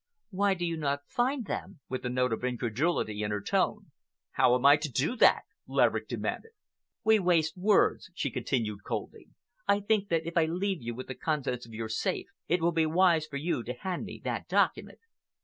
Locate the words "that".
5.17-5.43, 10.09-10.25, 14.23-14.47